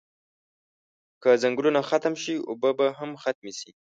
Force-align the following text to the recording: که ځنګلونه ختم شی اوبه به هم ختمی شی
که 1.21 1.29
ځنګلونه 1.41 1.79
ختم 1.89 2.13
شی 2.21 2.35
اوبه 2.49 2.69
به 2.77 2.87
هم 2.99 3.11
ختمی 3.23 3.51
شی 3.59 3.69